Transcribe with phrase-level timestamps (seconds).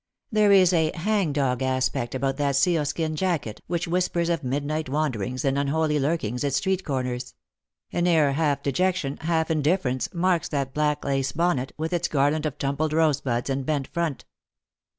[0.31, 5.45] There is a hang dog aspect about that sealskin jacket, which whispers of midnight wanderings
[5.45, 7.35] and unholy lurkings at street corners;
[7.91, 12.57] an air half dejection, half indifference, marks that black lace bonnet, with its garland of
[12.57, 14.25] tumbled rosebuds and bent front.